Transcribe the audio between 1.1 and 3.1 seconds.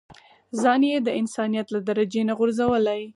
انسانيت له درجې نه غورځولی.